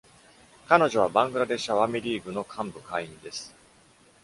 [0.67, 3.53] 彼女はバングラデシュアワミリーグの幹部会員です。